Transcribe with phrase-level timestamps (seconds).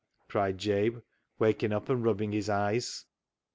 [0.29, 1.03] "cried Jabe,
[1.37, 3.05] waking up and rubbing his eyes.